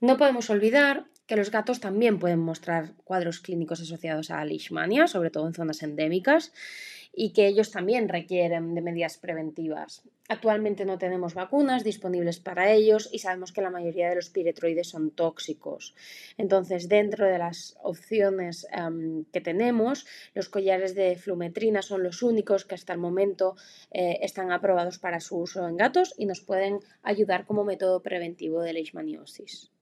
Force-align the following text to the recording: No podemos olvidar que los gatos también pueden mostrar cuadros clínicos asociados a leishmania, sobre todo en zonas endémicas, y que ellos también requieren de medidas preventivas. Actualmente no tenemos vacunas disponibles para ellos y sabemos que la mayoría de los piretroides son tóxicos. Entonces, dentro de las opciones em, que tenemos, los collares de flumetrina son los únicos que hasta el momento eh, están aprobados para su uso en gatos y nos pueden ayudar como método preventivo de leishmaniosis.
No 0.00 0.16
podemos 0.16 0.48
olvidar 0.48 1.06
que 1.26 1.34
los 1.34 1.50
gatos 1.50 1.80
también 1.80 2.20
pueden 2.20 2.38
mostrar 2.38 2.94
cuadros 3.04 3.40
clínicos 3.40 3.80
asociados 3.80 4.30
a 4.30 4.44
leishmania, 4.44 5.08
sobre 5.08 5.30
todo 5.30 5.48
en 5.48 5.54
zonas 5.54 5.82
endémicas, 5.82 6.52
y 7.12 7.32
que 7.32 7.48
ellos 7.48 7.72
también 7.72 8.08
requieren 8.08 8.76
de 8.76 8.80
medidas 8.80 9.18
preventivas. 9.18 10.02
Actualmente 10.28 10.84
no 10.84 10.98
tenemos 10.98 11.34
vacunas 11.34 11.82
disponibles 11.82 12.38
para 12.38 12.70
ellos 12.70 13.08
y 13.12 13.18
sabemos 13.18 13.50
que 13.50 13.60
la 13.60 13.70
mayoría 13.70 14.08
de 14.08 14.14
los 14.14 14.30
piretroides 14.30 14.88
son 14.88 15.10
tóxicos. 15.10 15.96
Entonces, 16.36 16.88
dentro 16.88 17.26
de 17.26 17.38
las 17.38 17.76
opciones 17.82 18.68
em, 18.70 19.24
que 19.32 19.40
tenemos, 19.40 20.06
los 20.32 20.48
collares 20.48 20.94
de 20.94 21.16
flumetrina 21.16 21.82
son 21.82 22.04
los 22.04 22.22
únicos 22.22 22.64
que 22.64 22.76
hasta 22.76 22.92
el 22.92 23.00
momento 23.00 23.56
eh, 23.90 24.18
están 24.22 24.52
aprobados 24.52 24.98
para 25.00 25.18
su 25.18 25.38
uso 25.38 25.66
en 25.66 25.76
gatos 25.76 26.14
y 26.16 26.26
nos 26.26 26.40
pueden 26.40 26.78
ayudar 27.02 27.46
como 27.46 27.64
método 27.64 28.00
preventivo 28.00 28.62
de 28.62 28.74
leishmaniosis. 28.74 29.72